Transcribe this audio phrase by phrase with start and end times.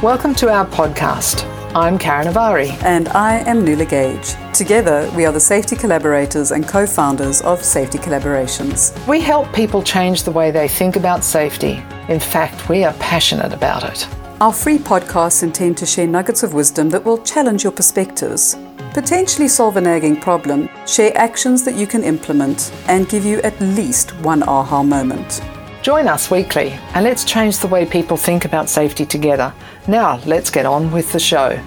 [0.00, 1.42] Welcome to our podcast.
[1.74, 2.70] I'm Karin Ovari.
[2.84, 4.36] And I am Nuala Gage.
[4.54, 8.94] Together, we are the safety collaborators and co founders of Safety Collaborations.
[9.08, 11.82] We help people change the way they think about safety.
[12.08, 14.06] In fact, we are passionate about it.
[14.40, 18.56] Our free podcasts intend to share nuggets of wisdom that will challenge your perspectives,
[18.94, 23.60] potentially solve a nagging problem, share actions that you can implement, and give you at
[23.60, 25.42] least one aha moment.
[25.88, 29.54] Join us weekly and let's change the way people think about safety together.
[29.86, 31.58] Now, let's get on with the show.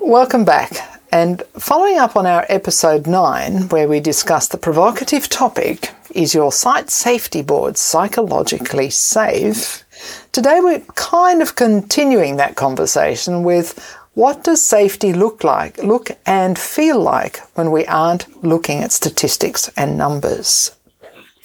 [0.00, 1.02] Welcome back.
[1.12, 6.52] And following up on our episode 9, where we discussed the provocative topic Is your
[6.52, 9.84] site safety board psychologically safe?
[10.32, 13.78] Today we're kind of continuing that conversation with
[14.14, 19.68] what does safety look like, look and feel like when we aren't looking at statistics
[19.76, 20.70] and numbers?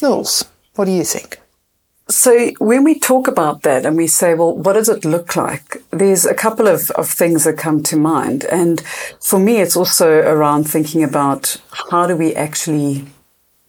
[0.01, 1.39] Nules, what do you think?
[2.09, 5.83] So when we talk about that and we say, well, what does it look like?
[5.91, 8.45] There's a couple of, of things that come to mind.
[8.45, 8.81] And
[9.21, 13.05] for me, it's also around thinking about how do we actually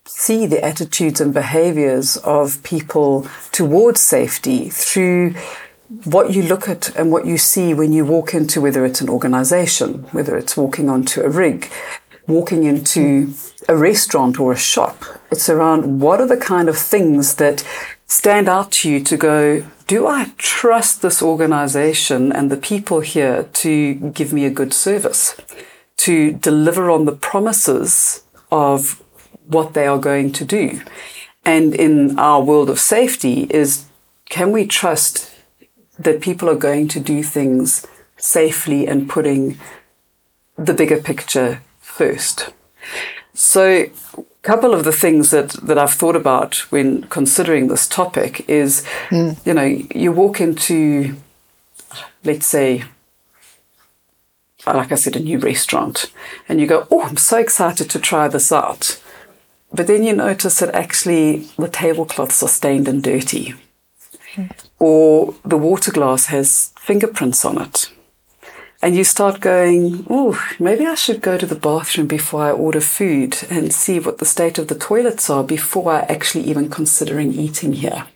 [0.06, 5.34] see the attitudes and behaviors of people towards safety through
[6.04, 9.08] what you look at and what you see when you walk into whether it's an
[9.08, 11.68] organization, whether it's walking onto a rig,
[12.28, 13.34] walking into
[13.68, 15.02] a restaurant or a shop.
[15.32, 17.66] It's around what are the kind of things that
[18.06, 23.48] stand out to you to go, do I trust this organization and the people here
[23.52, 25.36] to give me a good service,
[25.98, 29.02] to deliver on the promises of
[29.46, 30.82] what they are going to do?
[31.44, 33.86] And in our world of safety is
[34.28, 35.29] can we trust
[36.00, 39.58] that people are going to do things safely and putting
[40.56, 42.52] the bigger picture first.
[43.34, 48.48] So, a couple of the things that, that I've thought about when considering this topic
[48.48, 49.38] is, mm.
[49.46, 51.16] you know, you walk into,
[52.24, 52.84] let's say,
[54.66, 56.12] like I said, a new restaurant,
[56.48, 59.02] and you go, oh, I'm so excited to try this out.
[59.72, 63.54] But then you notice that actually the tablecloths are stained and dirty.
[64.34, 67.92] Mm or the water glass has fingerprints on it.
[68.82, 72.80] And you start going, oh, maybe I should go to the bathroom before I order
[72.80, 77.34] food and see what the state of the toilets are before I actually even considering
[77.34, 78.06] eating here.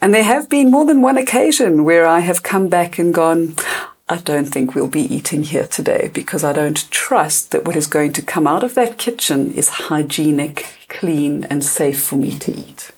[0.00, 3.54] And there have been more than one occasion where I have come back and gone,
[4.08, 7.86] I don't think we'll be eating here today because I don't trust that what is
[7.86, 12.50] going to come out of that kitchen is hygienic, clean, and safe for me to
[12.50, 12.90] eat.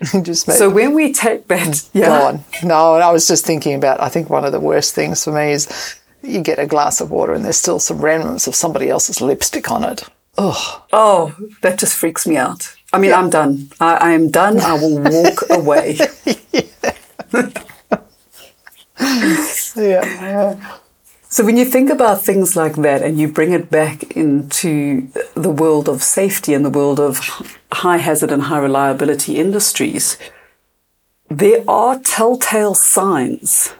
[0.22, 2.06] just so when we take that, mm, yeah.
[2.06, 2.44] Go on.
[2.62, 4.00] No, I was just thinking about.
[4.00, 7.10] I think one of the worst things for me is you get a glass of
[7.10, 10.04] water and there's still some remnants of somebody else's lipstick on it.
[10.36, 12.74] Oh, oh, that just freaks me out.
[12.92, 13.18] I mean, yeah.
[13.18, 13.70] I'm done.
[13.80, 14.60] I, I, am done.
[14.60, 15.98] I will walk away.
[19.76, 20.78] yeah.
[21.38, 25.06] So when you think about things like that and you bring it back into
[25.36, 27.20] the world of safety and the world of
[27.70, 30.18] high hazard and high reliability industries,
[31.30, 33.72] there are telltale signs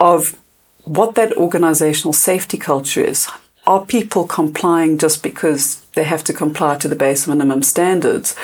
[0.00, 0.36] of
[0.82, 3.28] what that organizational safety culture is.
[3.68, 8.34] Are people complying just because they have to comply to the base minimum standards?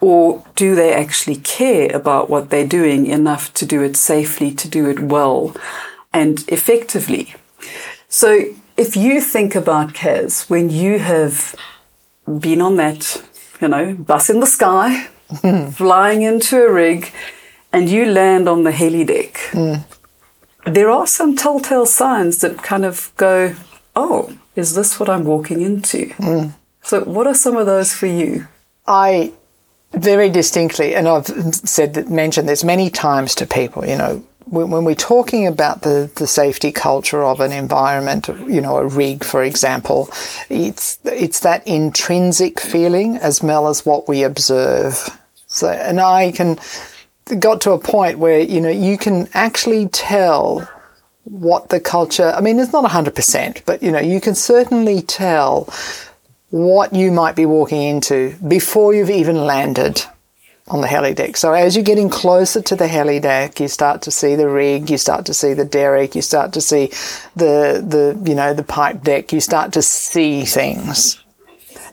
[0.00, 4.66] Or do they actually care about what they're doing enough to do it safely, to
[4.66, 5.54] do it well
[6.12, 7.36] and effectively?
[8.12, 8.44] So
[8.76, 11.56] if you think about Kaz, when you have
[12.26, 13.24] been on that,
[13.58, 15.06] you know, bus in the sky,
[15.72, 17.10] flying into a rig,
[17.72, 19.82] and you land on the heli deck, mm.
[20.66, 23.54] there are some telltale signs that kind of go,
[23.96, 26.08] oh, is this what I'm walking into?
[26.18, 26.52] Mm.
[26.82, 28.46] So, what are some of those for you?
[28.86, 29.32] I
[29.94, 34.84] very distinctly, and I've said that, mentioned this many times to people, you know, when
[34.84, 39.42] we're talking about the, the safety culture of an environment, you know, a rig, for
[39.42, 40.10] example,
[40.50, 45.08] it's, it's that intrinsic feeling as well as what we observe.
[45.46, 46.58] So, and I can,
[47.38, 50.68] got to a point where, you know, you can actually tell
[51.24, 55.72] what the culture, I mean, it's not 100%, but, you know, you can certainly tell
[56.50, 60.02] what you might be walking into before you've even landed
[60.72, 61.36] on the heli deck.
[61.36, 64.88] So as you're getting closer to the heli deck, you start to see the rig,
[64.88, 66.86] you start to see the derrick, you start to see
[67.36, 71.22] the the you know the pipe deck, you start to see things,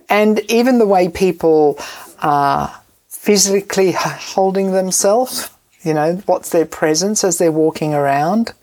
[0.08, 1.78] and even the way people
[2.22, 5.50] are physically holding themselves.
[5.84, 8.54] You know what's their presence as they're walking around,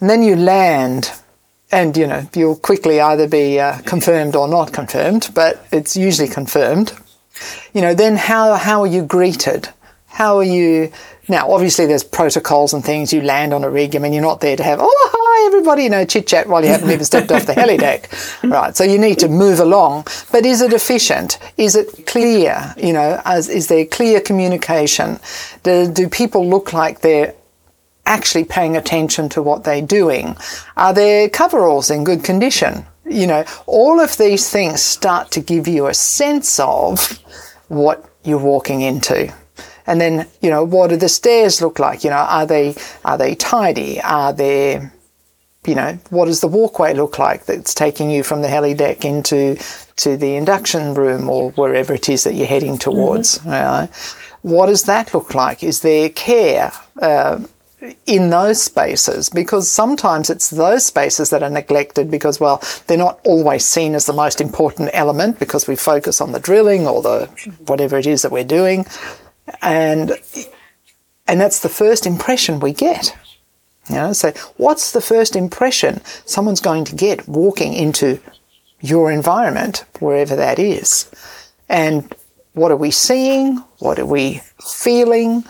[0.00, 1.12] and then you land.
[1.70, 6.26] And you know you'll quickly either be uh, confirmed or not confirmed, but it's usually
[6.26, 6.98] confirmed
[7.72, 9.68] you know, then how, how are you greeted?
[10.06, 10.90] How are you?
[11.28, 13.12] Now, obviously, there's protocols and things.
[13.12, 13.94] You land on a rig.
[13.94, 16.64] I mean, you're not there to have, oh, hi, everybody, you know, chit chat while
[16.64, 18.10] you haven't even stepped off the heli deck.
[18.42, 18.74] Right.
[18.76, 20.06] So you need to move along.
[20.32, 21.38] But is it efficient?
[21.56, 22.74] Is it clear?
[22.78, 25.18] You know, as, is there clear communication?
[25.62, 27.34] Do, do people look like they're
[28.06, 30.36] actually paying attention to what they're doing?
[30.76, 32.86] Are their coveralls in good condition?
[33.08, 37.18] You know, all of these things start to give you a sense of
[37.68, 39.32] what you're walking into.
[39.86, 42.04] And then, you know, what do the stairs look like?
[42.04, 42.74] You know, are they,
[43.04, 44.00] are they tidy?
[44.02, 44.90] Are they,
[45.66, 49.04] you know, what does the walkway look like that's taking you from the heli deck
[49.04, 49.58] into
[49.96, 53.38] to the induction room or wherever it is that you're heading towards?
[53.38, 53.48] Mm-hmm.
[53.48, 53.88] You know?
[54.42, 55.64] What does that look like?
[55.64, 56.70] Is there care?
[57.00, 57.40] Uh,
[58.06, 63.20] in those spaces because sometimes it's those spaces that are neglected because well they're not
[63.24, 67.26] always seen as the most important element because we focus on the drilling or the
[67.66, 68.84] whatever it is that we're doing.
[69.62, 70.12] And
[71.26, 73.16] and that's the first impression we get.
[73.88, 78.20] You know so what's the first impression someone's going to get walking into
[78.80, 81.08] your environment wherever that is?
[81.68, 82.12] And
[82.54, 83.58] what are we seeing?
[83.78, 85.44] What are we feeling?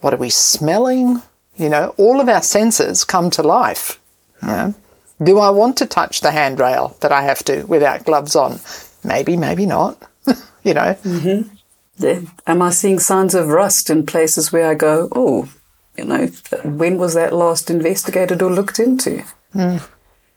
[0.00, 1.20] What are we smelling
[1.56, 4.00] you know, all of our senses come to life.
[4.42, 4.74] You know?
[5.22, 8.58] Do I want to touch the handrail that I have to without gloves on?
[9.04, 10.02] Maybe, maybe not.
[10.64, 10.96] you know.
[11.04, 11.54] Mm-hmm.
[11.98, 12.20] Yeah.
[12.46, 15.48] Am I seeing signs of rust in places where I go, oh,
[15.96, 16.26] you know,
[16.64, 19.22] when was that last investigated or looked into?
[19.54, 19.86] Mm.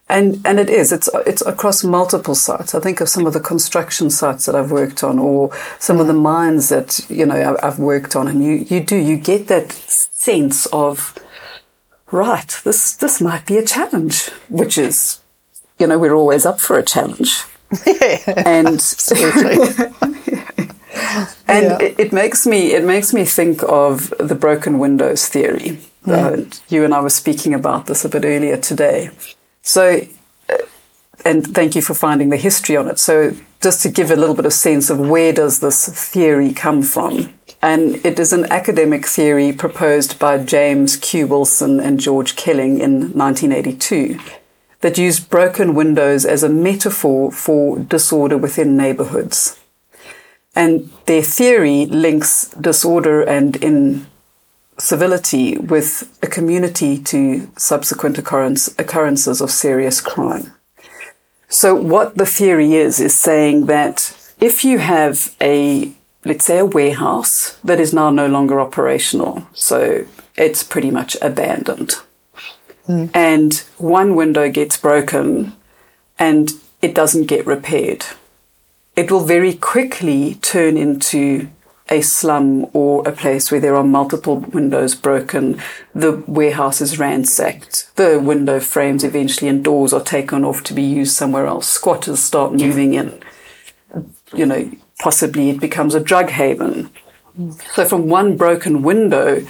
[0.10, 0.92] And and it is.
[0.92, 2.74] It's it's across multiple sites.
[2.74, 6.08] I think of some of the construction sites that I've worked on, or some of
[6.08, 9.74] the mines that you know I've worked on, and you you do you get that
[10.28, 11.18] sense of
[12.12, 12.50] right.
[12.64, 15.22] This this might be a challenge, which is
[15.80, 17.44] you know we're always up for a challenge,
[18.36, 18.80] and
[21.48, 21.86] and yeah.
[21.86, 25.80] it, it, makes me it makes me think of the broken windows theory.
[26.06, 26.14] Mm.
[26.14, 29.10] Uh, you and I were speaking about this a bit earlier today
[29.68, 30.00] so,
[30.50, 30.58] uh,
[31.26, 33.00] and thank you for finding the history on it.
[33.00, 36.82] So, just to give a little bit of sense of where does this theory come
[36.84, 37.34] from?
[37.62, 41.28] And it is an academic theory proposed by James Q.
[41.28, 44.20] Wilson and George Kelling in 1982
[44.82, 49.60] that used broken windows as a metaphor for disorder within neighborhoods.
[50.56, 54.08] And their theory links disorder and in
[54.80, 60.54] civility with a community to subsequent occurrence, occurrences of serious crime.
[61.50, 65.94] So what the theory is, is saying that if you have a,
[66.28, 71.96] let's say a warehouse that is now no longer operational, so it's pretty much abandoned,
[72.88, 73.10] mm.
[73.14, 75.54] and one window gets broken
[76.20, 76.52] and
[76.82, 78.06] it doesn't get repaired,
[78.96, 81.48] it will very quickly turn into
[81.90, 85.62] a slum or a place where there are multiple windows broken,
[85.96, 90.84] the warehouse is ransacked, the window frames eventually and doors are taken off to be
[90.84, 93.22] used somewhere else, squatters start moving in,
[94.34, 96.90] you know, possibly it becomes a drug haven.
[97.74, 99.46] So from one broken window,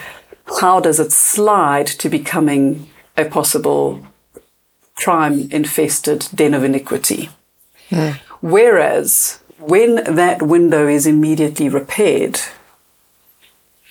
[0.59, 4.05] how does it slide to becoming a possible
[4.95, 7.29] crime infested den of iniquity?
[7.89, 8.19] Mm.
[8.41, 12.39] Whereas when that window is immediately repaired,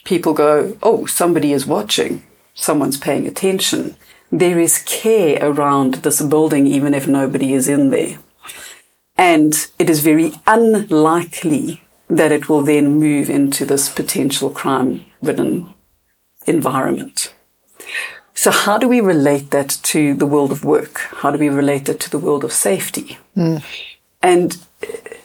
[0.04, 2.22] people go, oh, somebody is watching,
[2.54, 3.96] someone's paying attention.
[4.30, 8.18] There is care around this building, even if nobody is in there.
[9.18, 15.74] And it is very unlikely that it will then move into this potential crime ridden
[16.46, 17.34] environment.
[18.34, 20.98] So, how do we relate that to the world of work?
[21.22, 23.18] How do we relate that to the world of safety?
[23.36, 23.64] Mm.
[24.22, 24.58] And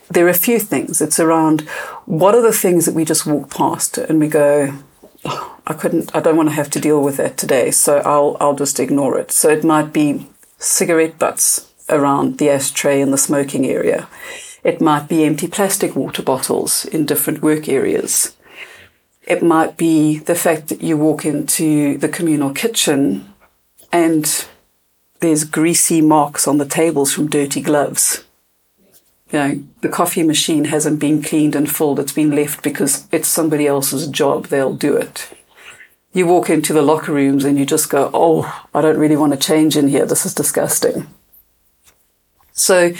[0.09, 1.01] there are a few things.
[1.01, 1.61] It's around
[2.05, 4.73] what are the things that we just walk past and we go,
[5.25, 8.37] oh, I couldn't, I don't want to have to deal with that today, so I'll,
[8.39, 9.31] I'll just ignore it.
[9.31, 14.07] So it might be cigarette butts around the ashtray in the smoking area.
[14.63, 18.35] It might be empty plastic water bottles in different work areas.
[19.23, 23.31] It might be the fact that you walk into the communal kitchen
[23.91, 24.45] and
[25.19, 28.23] there's greasy marks on the tables from dirty gloves
[29.31, 31.99] you know, the coffee machine hasn't been cleaned and filled.
[31.99, 34.47] It's been left because it's somebody else's job.
[34.47, 35.29] They'll do it.
[36.13, 39.31] You walk into the locker rooms and you just go, Oh, I don't really want
[39.31, 40.05] to change in here.
[40.05, 41.07] This is disgusting.
[42.61, 42.93] So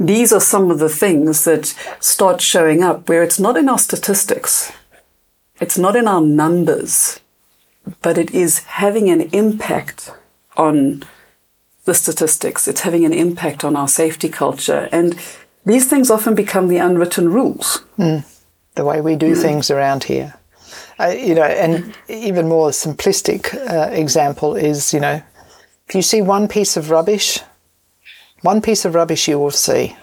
[0.00, 1.66] these are some of the things that
[2.00, 4.72] start showing up where it's not in our statistics.
[5.60, 7.20] It's not in our numbers,
[8.02, 10.10] but it is having an impact
[10.56, 11.04] on
[11.84, 12.66] the statistics.
[12.66, 14.88] It's having an impact on our safety culture.
[14.90, 15.16] And
[15.64, 17.84] these things often become the unwritten rules.
[17.98, 18.24] Mm.
[18.74, 19.40] The way we do mm.
[19.40, 20.34] things around here.
[20.98, 25.22] Uh, you know, and even more simplistic uh, example is, you know,
[25.88, 27.40] if you see one piece of rubbish,
[28.46, 29.96] one piece of rubbish you will see,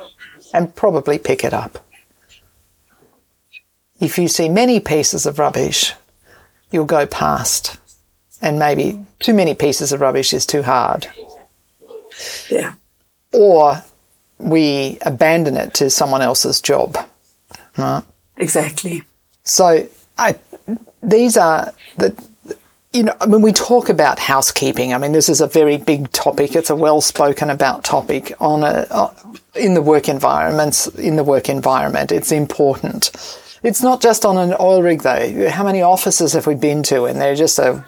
[0.54, 1.80] and probably pick it up.
[4.02, 5.94] If you see many pieces of rubbish,
[6.70, 7.78] you'll go past,
[8.42, 11.08] and maybe too many pieces of rubbish is too hard.
[12.50, 12.74] Yeah.
[13.32, 13.82] Or
[14.40, 16.98] we abandon it to someone else's job.
[17.78, 18.04] Right?
[18.36, 19.04] Exactly.
[19.46, 20.36] So I,
[21.02, 22.14] these are the,
[22.94, 26.56] you know, when we talk about housekeeping, I mean, this is a very big topic.
[26.56, 29.14] It's a well spoken about topic on a, uh,
[29.56, 32.12] in the work environments, in the work environment.
[32.12, 33.12] It's important.
[33.64, 35.50] It's not just on an oil rig though.
[35.50, 37.84] How many offices have we been to and they're just a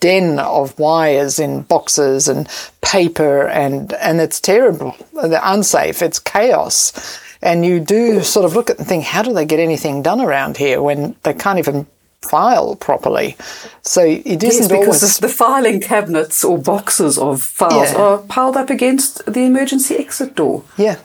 [0.00, 2.48] den of wires in boxes and
[2.80, 4.96] paper and and it's terrible.
[5.12, 6.02] They're unsafe.
[6.02, 7.20] It's chaos.
[7.42, 10.20] And you do sort of look at and think, how do they get anything done
[10.20, 11.86] around here when they can't even
[12.22, 13.36] file properly?
[13.82, 17.98] So it Yes, isn't because always the filing cabinets or boxes of files Yeah.
[18.00, 20.62] are piled up against the emergency exit door.
[20.76, 20.96] yeah.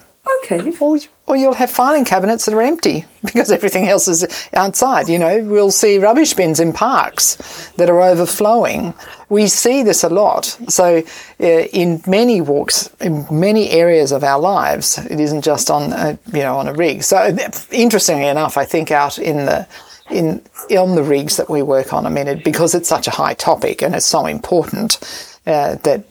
[0.43, 0.73] Okay.
[0.79, 5.07] Or, or you'll have filing cabinets that are empty because everything else is outside.
[5.07, 7.35] You know, we'll see rubbish bins in parks
[7.77, 8.95] that are overflowing.
[9.29, 10.45] We see this a lot.
[10.67, 11.03] So,
[11.39, 16.17] uh, in many walks, in many areas of our lives, it isn't just on, a,
[16.33, 17.03] you know, on a rig.
[17.03, 17.35] So,
[17.71, 19.67] interestingly enough, I think out in the
[20.09, 23.11] in on the rigs that we work on, I mean, it, because it's such a
[23.11, 24.99] high topic and it's so important
[25.45, 26.05] uh, that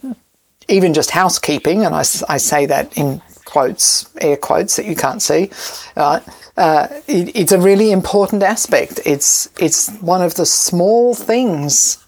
[0.69, 5.51] even just housekeeping, and I say that in quotes, air quotes that you can't see,
[5.97, 6.21] uh,
[6.57, 9.01] uh, it, it's a really important aspect.
[9.05, 12.05] It's it's one of the small things,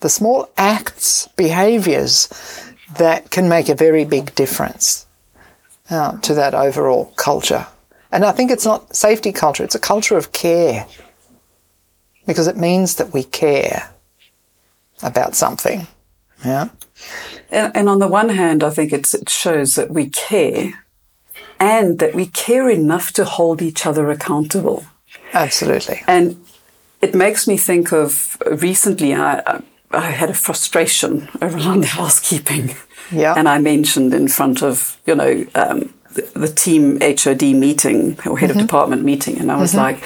[0.00, 2.28] the small acts, behaviours
[2.96, 5.06] that can make a very big difference
[5.90, 7.66] uh, to that overall culture.
[8.12, 10.86] And I think it's not safety culture; it's a culture of care,
[12.26, 13.90] because it means that we care
[15.02, 15.86] about something.
[16.44, 16.68] Yeah.
[17.50, 20.84] And, and on the one hand, I think it's, it shows that we care
[21.60, 24.84] and that we care enough to hold each other accountable.
[25.32, 26.02] Absolutely.
[26.06, 26.44] And
[27.00, 29.62] it makes me think of recently, I, I-
[30.00, 32.74] had a frustration around housekeeping.
[33.12, 33.34] Yeah.
[33.36, 38.38] And I mentioned in front of, you know, um, the, the team HOD meeting or
[38.38, 39.38] head of department meeting.
[39.38, 40.02] And I was like,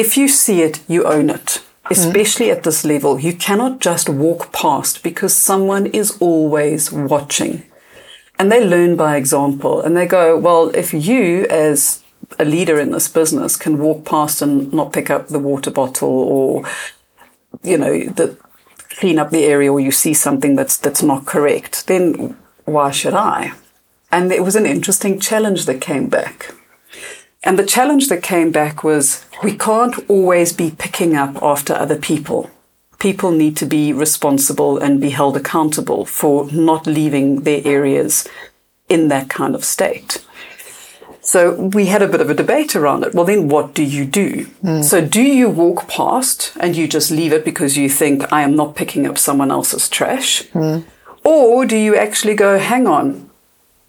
[0.00, 1.62] if you see it, you own it.
[1.84, 1.92] Hmm.
[1.92, 7.64] Especially at this level, you cannot just walk past because someone is always watching.
[8.38, 12.02] And they learn by example and they go, well, if you as
[12.38, 16.08] a leader in this business can walk past and not pick up the water bottle
[16.08, 16.64] or,
[17.62, 18.38] you know, the,
[19.00, 23.14] clean up the area or you see something that's, that's not correct, then why should
[23.14, 23.52] I?
[24.10, 26.54] And it was an interesting challenge that came back.
[27.42, 31.96] And the challenge that came back was we can't always be picking up after other
[31.96, 32.50] people.
[32.98, 38.28] People need to be responsible and be held accountable for not leaving their areas
[38.90, 40.22] in that kind of state.
[41.22, 43.14] So we had a bit of a debate around it.
[43.14, 44.44] Well, then what do you do?
[44.62, 44.82] Hmm.
[44.82, 48.56] So do you walk past and you just leave it because you think I am
[48.56, 50.42] not picking up someone else's trash?
[50.48, 50.80] Hmm.
[51.24, 53.29] Or do you actually go, hang on,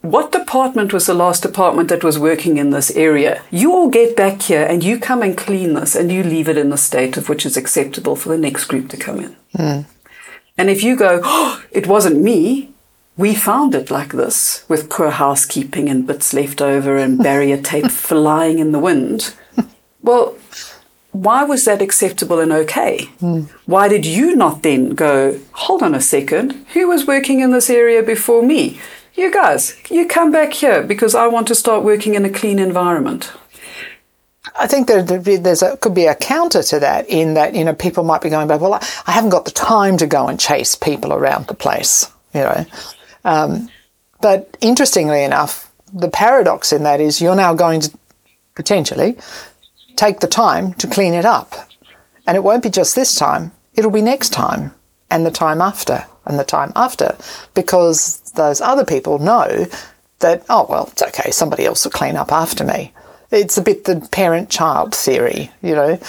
[0.01, 3.41] what department was the last department that was working in this area?
[3.51, 6.57] You all get back here and you come and clean this and you leave it
[6.57, 9.35] in the state of which is acceptable for the next group to come in.
[9.55, 9.81] Hmm.
[10.57, 12.71] And if you go, oh, it wasn't me,
[13.15, 17.91] we found it like this with poor housekeeping and bits left over and barrier tape
[17.91, 19.35] flying in the wind.
[20.01, 20.35] Well,
[21.11, 23.05] why was that acceptable and okay?
[23.19, 23.43] Hmm.
[23.65, 27.69] Why did you not then go, hold on a second, who was working in this
[27.69, 28.79] area before me?
[29.13, 32.59] You guys, you come back here because I want to start working in a clean
[32.59, 33.31] environment.
[34.57, 37.63] I think there, there- there's a, could be a counter to that in that, you
[37.63, 40.39] know, people might be going back, well, I haven't got the time to go and
[40.39, 42.65] chase people around the place, you know.
[43.23, 43.69] Um,
[44.21, 47.97] but interestingly enough, the paradox in that is you're now going to
[48.55, 49.17] potentially
[49.95, 51.69] take the time to clean it up.
[52.25, 54.73] And it won't be just this time, it'll be next time
[55.09, 57.17] and the time after and the time after
[57.53, 59.67] because those other people know
[60.19, 62.93] that, oh, well, it's okay, somebody else will clean up after me.
[63.31, 65.99] It's a bit the parent child theory, you know.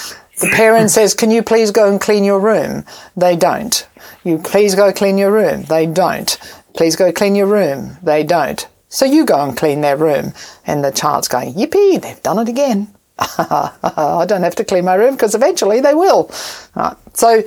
[0.41, 2.85] The parent says, Can you please go and clean your room?
[3.17, 3.87] They don't.
[4.25, 5.62] You please go clean your room.
[5.64, 6.37] They don't.
[6.75, 7.99] Please go clean your room.
[8.02, 8.67] They don't.
[8.88, 10.33] So you go and clean their room.
[10.67, 12.93] And the child's going, Yippee, they've done it again.
[13.19, 16.31] I don't have to clean my room because eventually they will.
[16.75, 16.97] Right.
[17.14, 17.42] So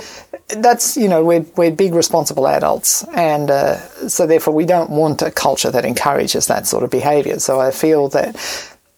[0.50, 3.04] that's, you know, we're, we're big responsible adults.
[3.14, 7.40] And uh, so therefore we don't want a culture that encourages that sort of behaviour.
[7.40, 8.36] So I feel that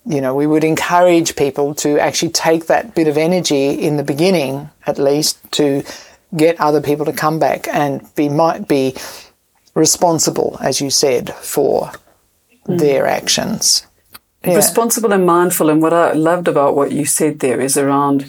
[0.07, 4.03] you know, we would encourage people to actually take that bit of energy in the
[4.03, 5.83] beginning, at least, to
[6.36, 8.95] get other people to come back and be might be
[9.75, 11.91] responsible, as you said, for
[12.67, 12.79] mm.
[12.79, 13.87] their actions.
[14.47, 14.55] Yeah.
[14.55, 15.69] Responsible and mindful.
[15.69, 18.25] And what I loved about what you said there is around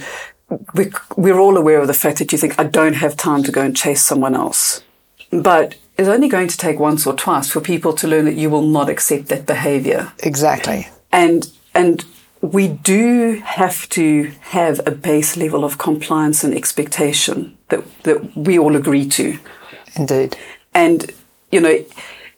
[0.74, 3.52] we, we're all aware of the fact that you think, I don't have time to
[3.52, 4.82] go and chase someone else.
[5.30, 8.48] But it's only going to take once or twice for people to learn that you
[8.48, 10.12] will not accept that behavior.
[10.20, 10.88] Exactly.
[11.12, 12.04] And, and
[12.40, 18.58] we do have to have a base level of compliance and expectation that, that we
[18.58, 19.38] all agree to.
[19.96, 20.36] Indeed.
[20.72, 21.10] And,
[21.50, 21.84] you know,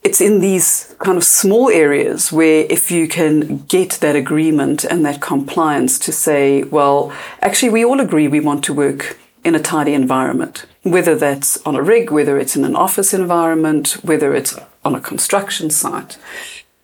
[0.03, 5.05] it's in these kind of small areas where if you can get that agreement and
[5.05, 9.59] that compliance to say, well, actually, we all agree we want to work in a
[9.59, 14.57] tidy environment, whether that's on a rig, whether it's in an office environment, whether it's
[14.83, 16.17] on a construction site.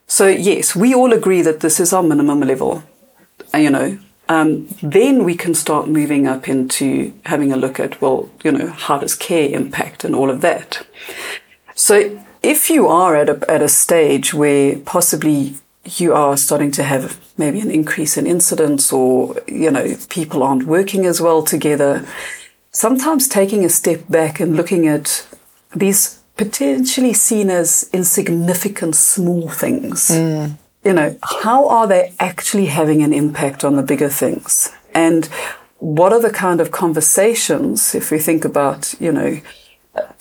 [0.07, 2.83] So yes, we all agree that this is our minimum level,
[3.53, 8.29] you know, um, then we can start moving up into having a look at, well,
[8.43, 10.86] you know, how does care impact and all of that.
[11.75, 15.56] So if you are at a, at a stage where possibly
[15.96, 20.63] you are starting to have maybe an increase in incidents or, you know, people aren't
[20.63, 22.06] working as well together,
[22.72, 25.25] sometimes taking a step back and looking at
[25.75, 30.10] these potentially seen as insignificant small things.
[30.10, 30.58] Mm.
[30.84, 34.72] You know, how are they actually having an impact on the bigger things?
[34.94, 35.27] And
[35.79, 39.39] what are the kind of conversations, if we think about, you know,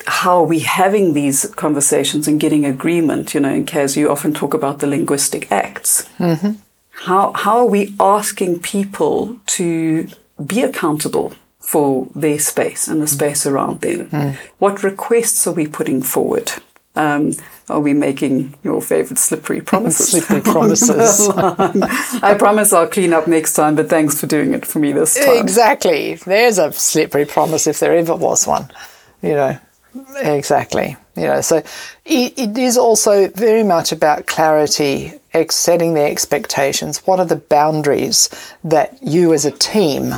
[0.07, 3.35] how are we having these conversations and getting agreement?
[3.35, 6.09] You know, in case you often talk about the linguistic acts.
[6.19, 6.53] Mm-hmm.
[6.91, 10.09] How, how are we asking people to
[10.45, 14.09] be accountable for their space and the space around them?
[14.09, 14.37] Mm.
[14.59, 16.53] What requests are we putting forward?
[16.95, 17.33] Um,
[17.69, 20.11] are we making your favorite slippery promises?
[20.11, 21.29] slippery promises.
[21.29, 25.15] I promise I'll clean up next time, but thanks for doing it for me this
[25.15, 25.37] time.
[25.37, 26.15] Exactly.
[26.15, 28.71] There's a slippery promise if there ever was one.
[29.23, 29.59] You know,
[30.17, 30.97] exactly.
[31.17, 31.63] You know, so
[32.05, 35.13] it, it is also very much about clarity,
[35.51, 37.07] setting the expectations.
[37.07, 38.29] What are the boundaries
[38.65, 40.15] that you as a team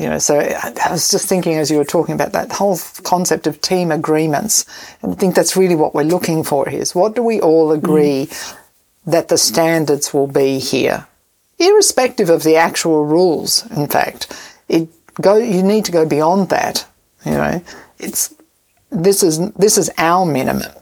[0.00, 3.46] you know, so I was just thinking as you were talking about that whole concept
[3.46, 4.64] of team agreements,
[5.02, 7.70] and I think that's really what we're looking for here is what do we all
[7.70, 8.56] agree mm.
[9.04, 11.06] that the standards will be here?
[11.58, 14.32] Irrespective of the actual rules, in fact.
[14.70, 14.88] It
[15.20, 16.86] go you need to go beyond that.
[17.26, 17.62] You know,
[17.98, 18.34] it's
[18.90, 20.72] this is this is our minimum.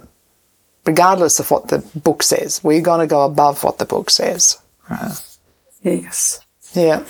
[0.85, 2.65] Regardless of what the book says.
[2.65, 4.59] We're gonna go above what the book says.
[4.89, 5.21] Right?
[5.83, 6.41] Yes.
[6.73, 7.05] Yeah.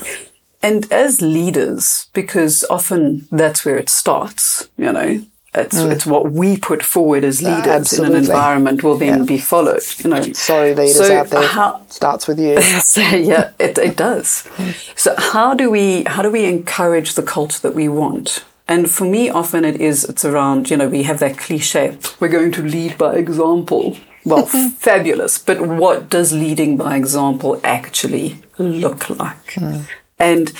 [0.62, 5.90] And as leaders, because often that's where it starts, you know, it's, mm.
[5.90, 9.24] it's what we put forward as leaders uh, in an environment will then yeah.
[9.24, 10.20] be followed, you know.
[10.32, 11.46] Sorry, leaders so out there.
[11.46, 12.60] How, starts with you.
[12.80, 14.46] so, yeah, it, it does.
[14.94, 18.44] So how do we, how do we encourage the culture that we want?
[18.68, 22.28] And for me, often it is, it's around, you know, we have that cliche, we're
[22.28, 23.96] going to lead by example.
[24.24, 24.44] Well,
[24.78, 25.38] fabulous.
[25.38, 29.52] But what does leading by example actually look like?
[29.54, 29.88] Mm.
[30.18, 30.52] And,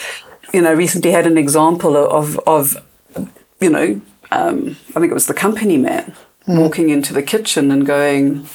[0.54, 2.82] you know, recently had an example of, of
[3.60, 6.14] you know, um, I think it was the company man
[6.46, 6.58] mm.
[6.58, 8.48] walking into the kitchen and going,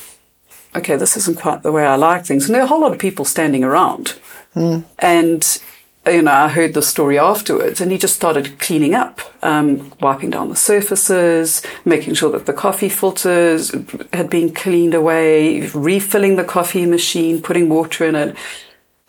[0.75, 2.45] okay, this isn't quite the way I like things.
[2.45, 4.15] And there are a whole lot of people standing around.
[4.55, 4.83] Mm.
[4.97, 5.61] And,
[6.05, 10.31] you know, I heard the story afterwards and he just started cleaning up, um, wiping
[10.31, 13.73] down the surfaces, making sure that the coffee filters
[14.11, 18.35] had been cleaned away, refilling the coffee machine, putting water in it.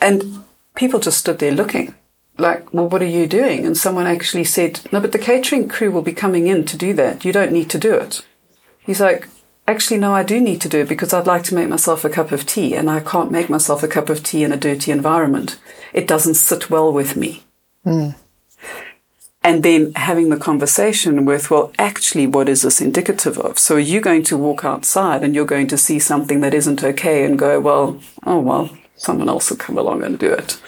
[0.00, 1.94] And people just stood there looking
[2.38, 3.64] like, well, what are you doing?
[3.64, 6.92] And someone actually said, no, but the catering crew will be coming in to do
[6.94, 7.24] that.
[7.24, 8.24] You don't need to do it.
[8.80, 9.28] He's like,
[9.66, 12.10] actually, no, I do need to do it because I'd like to make myself a
[12.10, 14.90] cup of tea and I can't make myself a cup of tea in a dirty
[14.90, 15.58] environment.
[15.92, 17.44] It doesn't sit well with me.
[17.84, 18.14] Mm.
[19.42, 23.58] And then having the conversation with, well, actually, what is this indicative of?
[23.58, 26.82] So are you going to walk outside and you're going to see something that isn't
[26.82, 30.58] okay and go, well, oh, well, someone else will come along and do it.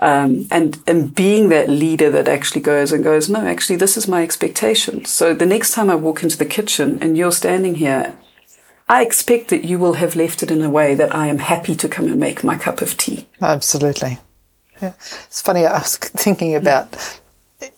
[0.00, 4.06] Um, and and being that leader that actually goes and goes, no, actually, this is
[4.06, 5.04] my expectation.
[5.04, 8.16] So the next time I walk into the kitchen and you're standing here,
[8.88, 11.74] I expect that you will have left it in a way that I am happy
[11.74, 13.26] to come and make my cup of tea.
[13.40, 14.18] Absolutely.
[14.80, 14.92] Yeah.
[15.26, 15.66] It's funny.
[15.66, 17.20] I was thinking about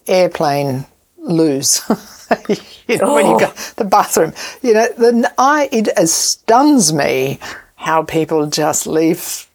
[0.06, 1.83] airplane loos.
[2.87, 3.14] you know, oh.
[3.14, 3.72] when you go oh.
[3.76, 7.38] the bathroom, you know, the, I it stuns me
[7.76, 9.46] how people just leave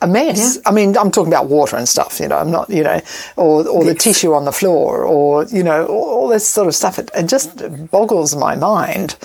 [0.00, 0.56] a mess.
[0.56, 0.62] Yeah.
[0.66, 3.00] I mean, I'm talking about water and stuff, you know, I'm not, you know,
[3.36, 6.74] or, or the tissue on the floor or, you know, all, all this sort of
[6.74, 6.98] stuff.
[6.98, 9.16] It, it just boggles my mind.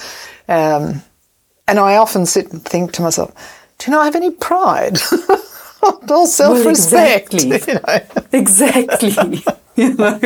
[0.48, 1.02] Um,
[1.68, 3.34] and I often sit and think to myself,
[3.78, 4.98] do you not have any pride?
[6.10, 7.34] all self-respect.
[7.34, 7.62] Well, exactly.
[7.76, 8.00] You know?
[8.32, 9.44] Exactly.
[9.76, 10.20] you know?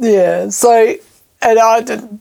[0.00, 0.48] Yeah.
[0.50, 0.94] So,
[1.40, 1.78] and I,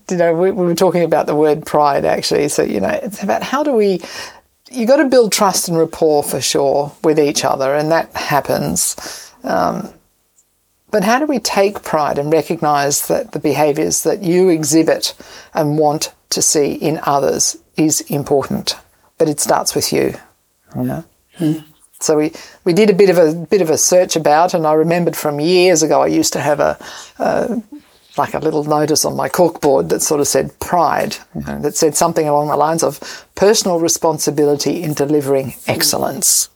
[0.09, 2.49] you know, we, we were talking about the word pride actually.
[2.49, 4.01] So, you know, it's about how do we,
[4.71, 9.33] you got to build trust and rapport for sure with each other, and that happens.
[9.43, 9.93] Um,
[10.91, 15.15] but how do we take pride and recognize that the behaviors that you exhibit
[15.53, 18.75] and want to see in others is important?
[19.17, 20.15] But it starts with you.
[20.75, 21.03] Yeah.
[21.39, 21.63] Mm.
[21.99, 22.31] So we,
[22.63, 25.39] we did a bit of a bit of a search about, and I remembered from
[25.39, 26.77] years ago I used to have a,
[27.17, 27.61] a
[28.17, 31.75] like a little notice on my corkboard that sort of said pride, you know, that
[31.75, 36.49] said something along the lines of personal responsibility in delivering excellence.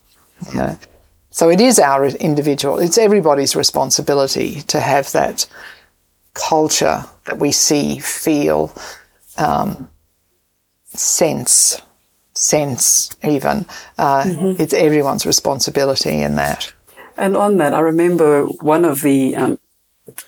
[0.50, 0.78] You know.
[1.30, 5.46] So it is our individual, it's everybody's responsibility to have that
[6.34, 8.74] culture that we see, feel,
[9.38, 9.88] um,
[10.86, 11.80] sense
[12.34, 13.66] sense, even.
[13.98, 14.62] Uh, mm-hmm.
[14.62, 16.72] It's everyone's responsibility in that.
[17.16, 19.58] And on that, I remember one of the um,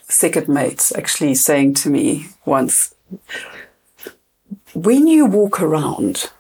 [0.03, 2.95] second mates actually saying to me once,
[4.75, 6.31] when you walk around,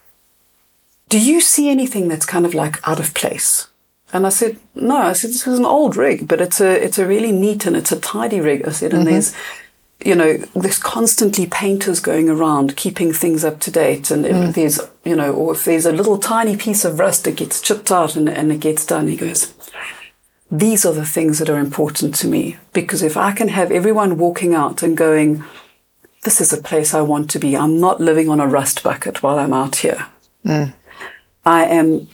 [1.08, 3.68] do you see anything that's kind of like out of place?
[4.12, 6.98] And I said, no, I said, this is an old rig, but it's a, it's
[6.98, 8.66] a really neat and it's a tidy rig.
[8.66, 9.12] I said, and mm-hmm.
[9.12, 9.34] there's,
[10.04, 14.10] you know, there's constantly painters going around keeping things up to date.
[14.10, 14.54] And if mm.
[14.54, 17.90] there's, you know, or if there's a little tiny piece of rust that gets chipped
[17.90, 19.52] out and, and it gets done, he goes,
[20.50, 22.56] these are the things that are important to me.
[22.72, 25.42] Because if I can have everyone walking out and going,
[26.22, 27.56] this is a place I want to be.
[27.56, 30.06] I'm not living on a rust bucket while I'm out here.
[30.44, 30.74] Mm.
[31.44, 32.08] I am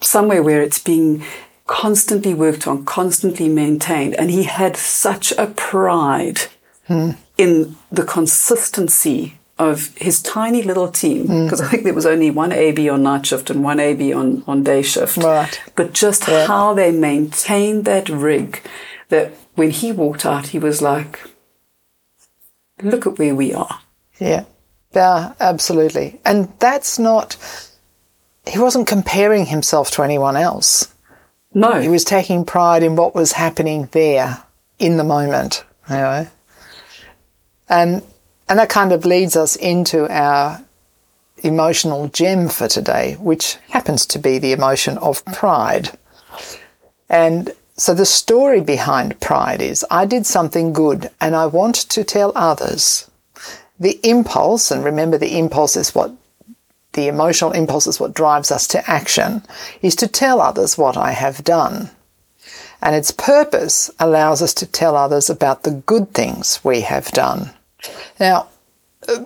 [0.00, 1.24] somewhere where it's being
[1.66, 4.14] constantly worked on, constantly maintained.
[4.14, 6.42] And he had such a pride
[6.88, 7.16] mm.
[7.38, 11.64] in the consistency of his tiny little team, because mm.
[11.64, 14.64] I think there was only one AB on night shift and one AB on, on
[14.64, 15.16] day shift.
[15.16, 15.60] Right.
[15.76, 16.46] But just yeah.
[16.46, 18.60] how they maintained that rig
[19.10, 21.20] that when he walked out, he was like,
[22.82, 23.80] look at where we are.
[24.18, 24.44] Yeah.
[24.92, 26.20] Yeah, absolutely.
[26.24, 27.36] And that's not,
[28.46, 30.92] he wasn't comparing himself to anyone else.
[31.52, 31.80] No.
[31.80, 34.42] He was taking pride in what was happening there
[34.78, 35.64] in the moment.
[35.88, 36.26] You know?
[37.68, 38.02] And,
[38.48, 40.64] and that kind of leads us into our
[41.38, 45.90] emotional gem for today, which happens to be the emotion of pride.
[47.08, 52.04] And so the story behind pride is I did something good and I want to
[52.04, 53.10] tell others.
[53.78, 56.12] The impulse, and remember the impulse is what
[56.92, 59.42] the emotional impulse is what drives us to action,
[59.82, 61.90] is to tell others what I have done
[62.84, 67.50] and its purpose allows us to tell others about the good things we have done.
[68.18, 68.48] Now,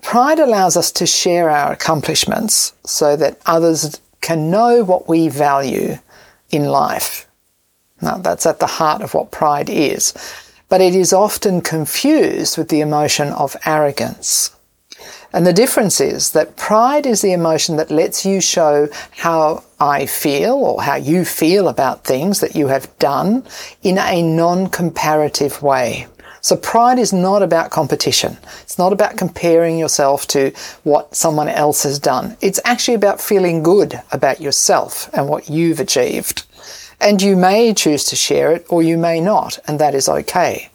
[0.02, 5.98] pride allows us to share our accomplishments so that others can know what we value
[6.50, 7.26] in life.
[8.00, 10.14] Now, that's at the heart of what pride is,
[10.68, 14.54] but it is often confused with the emotion of arrogance.
[15.32, 20.06] And the difference is that pride is the emotion that lets you show how I
[20.06, 23.44] feel or how you feel about things that you have done
[23.82, 26.06] in a non-comparative way.
[26.40, 28.38] So pride is not about competition.
[28.62, 30.52] It's not about comparing yourself to
[30.84, 32.36] what someone else has done.
[32.40, 36.46] It's actually about feeling good about yourself and what you've achieved.
[37.00, 40.70] And you may choose to share it or you may not, and that is okay.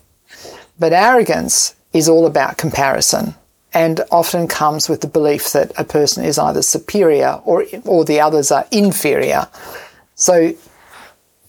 [0.79, 3.35] But arrogance is all about comparison
[3.73, 8.19] and often comes with the belief that a person is either superior or, or the
[8.19, 9.47] others are inferior.
[10.15, 10.53] So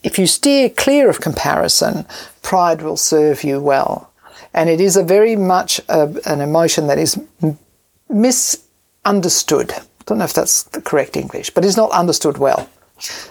[0.03, 2.07] if you steer clear of comparison,
[2.45, 4.13] pride will serve you well.
[4.53, 7.19] And it is a very much a, an emotion that is
[8.09, 9.73] misunderstood.
[9.73, 12.69] I don't know if that's the correct English, but is not understood well.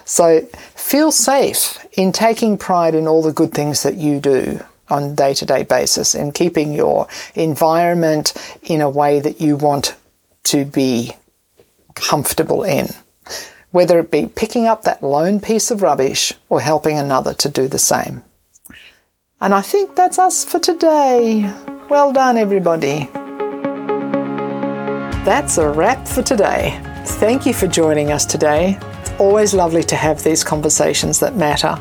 [0.04, 0.42] So
[0.74, 5.32] feel safe in taking pride in all the good things that you do on day
[5.34, 9.96] to day basis and keeping your environment in a way that you want
[10.44, 11.12] to be
[11.94, 12.88] comfortable in.
[13.70, 17.66] Whether it be picking up that lone piece of rubbish or helping another to do
[17.66, 18.22] the same.
[19.40, 21.52] And I think that's us for today.
[21.90, 23.08] Well done, everybody.
[25.24, 26.80] That's a wrap for today.
[27.04, 28.78] Thank you for joining us today.
[29.00, 31.78] It's always lovely to have these conversations that matter.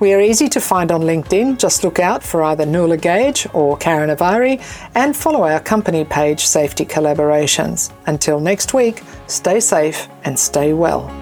[0.00, 1.58] We are easy to find on LinkedIn.
[1.58, 4.58] Just look out for either Nuala Gage or Karin Ovari
[4.94, 7.92] and follow our company page, Safety Collaborations.
[8.06, 11.19] Until next week, stay safe and stay well.